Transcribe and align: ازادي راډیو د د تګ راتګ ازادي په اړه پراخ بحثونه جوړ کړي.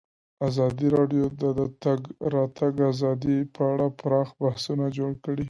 ازادي 0.47 0.87
راډیو 0.97 1.25
د 1.41 1.43
د 1.59 1.61
تګ 1.83 1.99
راتګ 2.33 2.73
ازادي 2.91 3.37
په 3.55 3.61
اړه 3.73 3.87
پراخ 3.99 4.29
بحثونه 4.41 4.85
جوړ 4.97 5.11
کړي. 5.23 5.39